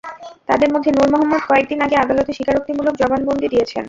তাঁদের 0.47 0.69
মধ্যে 0.73 0.89
নূর 0.91 1.07
মোহাম্মদ 1.11 1.41
কয়েক 1.49 1.65
দিন 1.71 1.79
আগে 1.85 1.95
আদালতে 1.97 2.31
স্বীকারোক্তিমূলক 2.37 2.93
জবানবন্দি 3.01 3.47
দিয়েছেন। 3.49 3.79